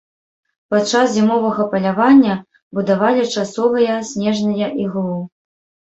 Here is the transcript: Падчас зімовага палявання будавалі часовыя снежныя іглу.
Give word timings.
Падчас 0.71 1.05
зімовага 1.17 1.67
палявання 1.75 2.33
будавалі 2.77 3.27
часовыя 3.35 3.93
снежныя 4.13 4.67
іглу. 4.87 5.17